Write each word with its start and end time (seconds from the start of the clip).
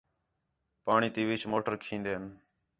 پاݨی 0.85 1.09
تی 1.15 1.21
وِچ 1.29 1.41
موٹر 1.51 1.73
کھندیں 1.83 2.21